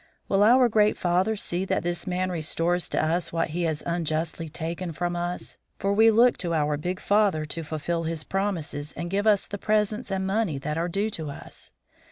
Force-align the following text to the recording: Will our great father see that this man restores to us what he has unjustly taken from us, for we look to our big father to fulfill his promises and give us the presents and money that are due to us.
Will 0.27 0.41
our 0.41 0.67
great 0.67 0.97
father 0.97 1.35
see 1.35 1.63
that 1.63 1.83
this 1.83 2.07
man 2.07 2.31
restores 2.31 2.89
to 2.89 3.05
us 3.05 3.31
what 3.31 3.49
he 3.49 3.65
has 3.65 3.83
unjustly 3.85 4.49
taken 4.49 4.93
from 4.93 5.15
us, 5.15 5.59
for 5.77 5.93
we 5.93 6.09
look 6.09 6.39
to 6.39 6.55
our 6.55 6.75
big 6.75 6.99
father 6.99 7.45
to 7.45 7.61
fulfill 7.63 8.01
his 8.05 8.23
promises 8.23 8.93
and 8.97 9.11
give 9.11 9.27
us 9.27 9.45
the 9.45 9.59
presents 9.59 10.09
and 10.09 10.25
money 10.25 10.57
that 10.57 10.75
are 10.75 10.89
due 10.89 11.11
to 11.11 11.29
us. 11.29 11.71